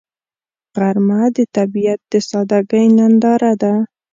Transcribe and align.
غرمه 0.75 1.21
د 1.35 1.37
طبیعت 1.55 1.99
د 2.11 2.13
سادګۍ 2.29 2.85
ننداره 2.97 3.53
ده 3.61 3.73